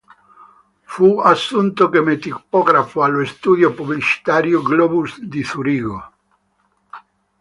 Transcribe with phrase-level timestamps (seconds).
[0.81, 6.11] Fu assunto come tipografo allo studio pubblicitario Globus di Zurigo.